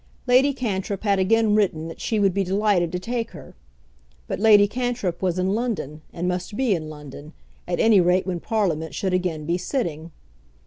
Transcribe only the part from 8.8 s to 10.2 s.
should again be sitting.